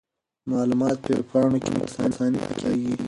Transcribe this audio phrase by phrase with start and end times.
[0.51, 2.93] معلومات په ویب پاڼو کې په اسانۍ پیدا کیږي.